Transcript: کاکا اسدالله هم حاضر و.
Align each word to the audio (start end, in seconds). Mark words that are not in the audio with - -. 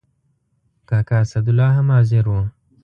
کاکا 0.89 1.17
اسدالله 1.25 1.69
هم 1.77 1.87
حاضر 1.95 2.25
و. 2.33 2.35